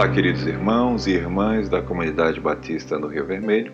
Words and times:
Olá, 0.00 0.08
queridos 0.08 0.46
irmãos 0.46 1.06
e 1.06 1.10
irmãs 1.10 1.68
da 1.68 1.82
comunidade 1.82 2.40
batista 2.40 2.98
no 2.98 3.06
Rio 3.06 3.26
Vermelho. 3.26 3.70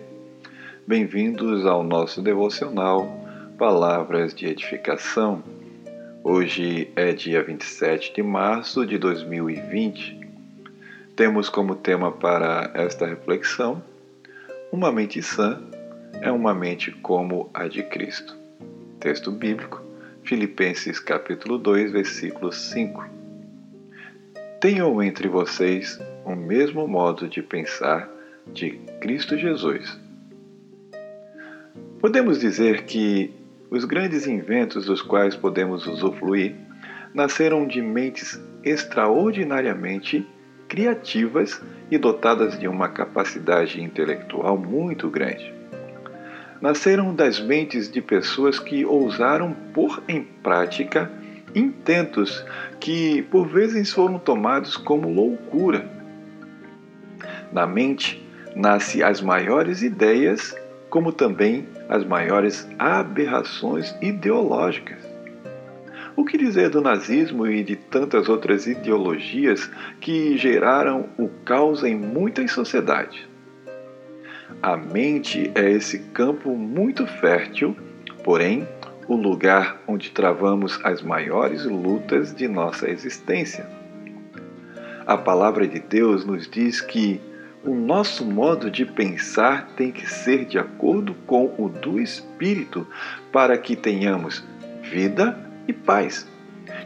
Bem-vindos 0.85 1.65
ao 1.65 1.81
nosso 1.81 2.21
devocional 2.21 3.07
Palavras 3.57 4.35
de 4.35 4.45
Edificação. 4.45 5.41
Hoje 6.21 6.91
é 6.97 7.13
dia 7.13 7.41
27 7.41 8.13
de 8.13 8.21
março 8.21 8.85
de 8.85 8.97
2020. 8.97 10.19
Temos 11.15 11.47
como 11.47 11.77
tema 11.77 12.11
para 12.11 12.71
esta 12.73 13.07
reflexão: 13.07 13.81
Uma 14.69 14.91
mente 14.91 15.21
sã 15.21 15.61
é 16.19 16.29
uma 16.29 16.53
mente 16.53 16.91
como 16.91 17.49
a 17.53 17.69
de 17.69 17.83
Cristo. 17.83 18.35
Texto 18.99 19.31
bíblico, 19.31 19.81
Filipenses 20.23 20.99
capítulo 20.99 21.57
2, 21.57 21.93
versículo 21.93 22.51
5. 22.51 23.15
Tenham 24.59 25.03
entre 25.03 25.27
vocês 25.27 25.99
o 26.25 26.35
mesmo 26.35 26.87
modo 26.87 27.29
de 27.29 27.43
pensar 27.43 28.09
de 28.51 28.71
Cristo 28.99 29.37
Jesus. 29.37 29.99
Podemos 31.99 32.39
dizer 32.39 32.85
que 32.85 33.31
os 33.69 33.85
grandes 33.85 34.25
inventos 34.25 34.87
dos 34.87 34.99
quais 34.99 35.35
podemos 35.35 35.85
usufruir 35.85 36.55
nasceram 37.13 37.67
de 37.67 37.83
mentes 37.83 38.41
extraordinariamente 38.63 40.25
criativas 40.67 41.61
e 41.91 41.97
dotadas 41.99 42.59
de 42.59 42.67
uma 42.67 42.89
capacidade 42.89 43.79
intelectual 43.79 44.57
muito 44.57 45.07
grande. 45.07 45.53
Nasceram 46.59 47.13
das 47.13 47.39
mentes 47.39 47.91
de 47.91 48.01
pessoas 48.01 48.57
que 48.57 48.83
ousaram 48.83 49.53
pôr 49.71 50.01
em 50.07 50.23
prática 50.23 51.11
intentos 51.57 52.45
que 52.79 53.21
por 53.23 53.47
vezes 53.47 53.91
foram 53.91 54.19
tomados 54.19 54.77
como 54.77 55.09
loucura. 55.09 55.89
Na 57.51 57.65
mente 57.65 58.25
nasce 58.55 59.03
as 59.03 59.21
maiores 59.21 59.81
ideias, 59.81 60.55
como 60.89 61.11
também 61.11 61.65
as 61.89 62.03
maiores 62.05 62.67
aberrações 62.77 63.95
ideológicas. 64.01 64.99
O 66.15 66.25
que 66.25 66.37
dizer 66.37 66.69
do 66.69 66.81
nazismo 66.81 67.45
e 67.45 67.63
de 67.63 67.75
tantas 67.75 68.27
outras 68.27 68.65
ideologias 68.65 69.69
que 70.01 70.35
geraram 70.35 71.09
o 71.17 71.27
caos 71.45 71.83
em 71.83 71.95
muitas 71.95 72.51
sociedades? 72.51 73.27
A 74.61 74.75
mente 74.75 75.51
é 75.53 75.69
esse 75.69 75.99
campo 75.99 76.55
muito 76.55 77.05
fértil, 77.05 77.77
porém 78.23 78.67
o 79.07 79.15
lugar 79.15 79.81
onde 79.87 80.11
travamos 80.11 80.79
as 80.83 81.01
maiores 81.01 81.65
lutas 81.65 82.33
de 82.35 82.47
nossa 82.47 82.89
existência. 82.89 83.65
A 85.05 85.17
palavra 85.17 85.67
de 85.67 85.79
Deus 85.79 86.25
nos 86.25 86.49
diz 86.49 86.81
que 86.81 87.21
o 87.63 87.73
nosso 87.73 88.25
modo 88.25 88.69
de 88.69 88.85
pensar 88.85 89.69
tem 89.75 89.91
que 89.91 90.09
ser 90.09 90.45
de 90.45 90.59
acordo 90.59 91.13
com 91.25 91.53
o 91.57 91.69
do 91.69 91.99
Espírito, 91.99 92.85
para 93.31 93.57
que 93.57 93.75
tenhamos 93.75 94.43
vida 94.83 95.37
e 95.67 95.73
paz, 95.73 96.27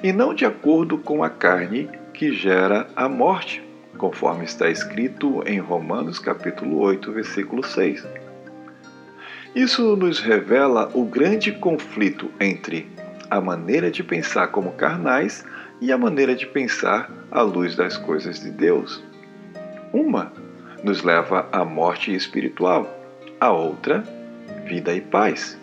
e 0.03 0.11
não 0.13 0.33
de 0.33 0.45
acordo 0.45 0.97
com 0.97 1.23
a 1.23 1.29
carne 1.29 1.89
que 2.13 2.31
gera 2.31 2.87
a 2.95 3.09
morte, 3.09 3.63
conforme 3.97 4.45
está 4.45 4.69
escrito 4.69 5.43
em 5.45 5.59
Romanos 5.59 6.19
capítulo 6.19 6.79
8, 6.79 7.11
versículo 7.11 7.63
6. 7.63 8.20
Isso 9.53 9.97
nos 9.97 10.19
revela 10.19 10.89
o 10.93 11.03
grande 11.03 11.51
conflito 11.51 12.31
entre 12.39 12.89
a 13.29 13.41
maneira 13.41 13.91
de 13.91 14.01
pensar 14.01 14.47
como 14.47 14.71
carnais 14.71 15.45
e 15.81 15.91
a 15.91 15.97
maneira 15.97 16.33
de 16.33 16.45
pensar 16.47 17.11
à 17.29 17.41
luz 17.41 17.75
das 17.75 17.97
coisas 17.97 18.39
de 18.39 18.49
Deus. 18.49 19.03
Uma 19.91 20.31
nos 20.81 21.03
leva 21.03 21.49
à 21.51 21.65
morte 21.65 22.15
espiritual, 22.15 22.89
a 23.41 23.51
outra, 23.51 24.05
vida 24.65 24.93
e 24.93 25.01
paz. 25.01 25.59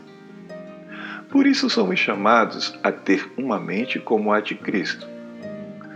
Por 1.31 1.47
isso 1.47 1.71
somos 1.71 1.99
chamados 1.99 2.79
a 2.83 2.93
ter 2.93 3.27
uma 3.39 3.59
mente 3.59 3.99
como 3.99 4.33
a 4.35 4.41
de 4.41 4.55
Cristo, 4.55 5.09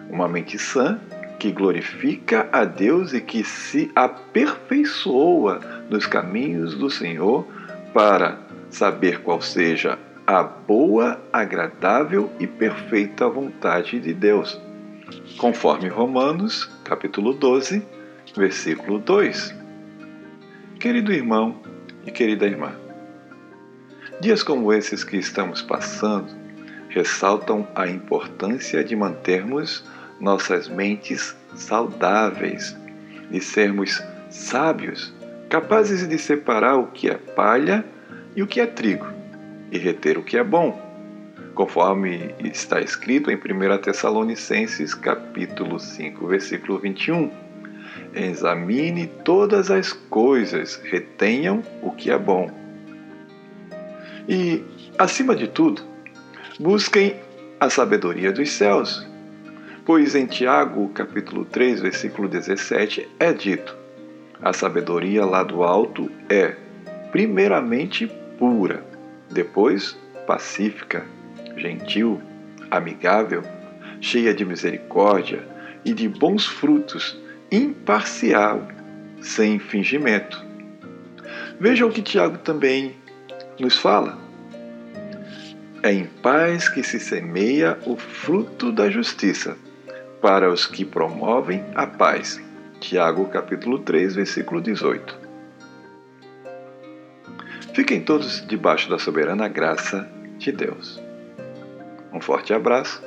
uma 0.09 0.27
mente 0.27 0.59
sã 0.59 0.99
que 1.39 1.53
glorifica 1.53 2.49
a 2.53 2.65
Deus 2.65 3.13
e 3.13 3.21
que 3.21 3.45
se 3.45 3.91
aperfeiçoa 3.95 5.61
nos 5.91 6.07
caminhos 6.07 6.75
do 6.75 6.89
Senhor 6.89 7.47
para 7.93 8.39
saber 8.71 9.21
qual 9.21 9.41
seja 9.41 9.99
a 10.27 10.43
boa, 10.43 11.21
agradável 11.33 12.31
e 12.39 12.47
perfeita 12.47 13.29
vontade 13.29 14.01
de 14.01 14.15
Deus, 14.15 14.61
conforme 15.37 15.89
Romanos, 15.89 16.71
capítulo 16.85 17.35
12, 17.35 17.85
versículo 18.37 18.99
2. 18.99 19.55
Querido 20.81 21.13
irmão 21.13 21.61
e 22.07 22.11
querida 22.11 22.47
irmã, 22.47 22.73
dias 24.21 24.43
como 24.43 24.73
esses 24.73 25.05
que 25.05 25.17
estamos 25.17 25.61
passando 25.61 26.33
ressaltam 26.89 27.67
a 27.75 27.87
importância 27.87 28.83
de 28.83 28.95
mantermos 28.97 29.85
nossas 30.21 30.69
mentes 30.69 31.37
saudáveis, 31.55 32.77
de 33.31 33.41
sermos 33.41 34.03
sábios 34.31 35.13
capazes 35.53 36.09
de 36.09 36.17
separar 36.17 36.77
o 36.77 36.87
que 36.87 37.11
é 37.11 37.15
palha 37.15 37.85
e 38.35 38.43
o 38.43 38.47
que 38.47 38.59
é 38.59 38.65
trigo, 38.65 39.07
e 39.71 39.77
reter 39.77 40.17
o 40.17 40.23
que 40.23 40.39
é 40.39 40.43
bom, 40.43 40.81
conforme 41.55 42.35
está 42.43 42.81
escrito 42.81 43.31
em 43.31 43.37
1 43.37 43.83
Tessalonicenses 43.83 44.95
capítulo 44.95 45.79
5, 45.79 46.27
versículo 46.27 46.79
21. 46.79 47.31
Examine 48.15 49.07
todas 49.27 49.71
as 49.71 49.93
coisas, 49.93 50.81
retenham 50.85 51.63
o 51.83 51.91
que 51.91 52.11
é 52.11 52.17
bom. 52.17 52.51
E, 54.27 54.65
acima 54.99 55.37
de 55.37 55.49
tudo, 55.49 55.83
busquem 56.59 57.17
a 57.61 57.69
sabedoria 57.69 58.33
dos 58.33 58.51
céus, 58.53 59.07
pois 59.85 60.15
em 60.15 60.25
Tiago, 60.25 60.89
capítulo 60.95 61.45
3, 61.45 61.83
versículo 61.83 62.27
17, 62.27 63.07
é 63.21 63.35
dito: 63.35 63.82
a 64.43 64.53
sabedoria 64.53 65.25
lá 65.25 65.43
do 65.45 65.63
alto 65.63 66.11
é, 66.29 66.57
primeiramente, 67.13 68.11
pura, 68.39 68.85
depois, 69.31 69.97
pacífica, 70.27 71.07
gentil, 71.57 72.21
amigável, 72.71 73.43
cheia 74.01 74.35
de 74.35 74.45
misericórdia 74.45 75.47
e 75.85 75.95
de 75.95 76.09
bons 76.09 76.45
frutos, 76.45 77.19
imparcial, 77.51 78.67
sem 79.21 79.59
fingimento. 79.59 80.45
Veja 81.61 81.87
o 81.87 81.91
que 81.91 82.03
Tiago 82.03 82.39
também 82.39 82.97
nos 83.61 83.79
fala. 83.79 84.19
É 85.85 85.93
em 85.93 86.05
paz 86.05 86.69
que 86.69 86.83
se 86.83 86.99
semeia 86.99 87.79
o 87.87 87.97
fruto 87.97 88.73
da 88.73 88.91
justiça, 88.91 89.57
para 90.21 90.51
os 90.51 90.67
que 90.67 90.85
promovem 90.85 91.65
a 91.75 91.87
paz 91.87 92.41
Tiago 92.83 93.29
capítulo 93.29 93.79
3, 93.79 94.17
versículo 94.17 94.61
18. 94.61 95.17
Fiquem 97.73 98.03
todos 98.03 98.45
debaixo 98.45 98.91
da 98.91 98.99
soberana 98.99 99.47
graça 99.47 100.11
de 100.37 100.51
Deus. 100.51 101.01
Um 102.13 102.21
forte 102.21 102.53
abraço 102.53 103.01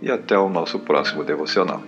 e 0.00 0.10
até 0.10 0.36
o 0.38 0.48
nosso 0.48 0.78
próximo 0.78 1.22
devocional. 1.22 1.82